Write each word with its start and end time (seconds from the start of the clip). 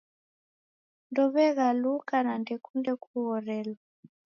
Ndow'eghaluka 1.09 2.15
na 2.25 2.33
ndekunde 2.41 2.91
kughorelwa 3.01 3.81